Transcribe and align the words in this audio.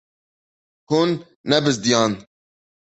Hûn 0.89 1.09
nebizdiyan. 1.49 2.13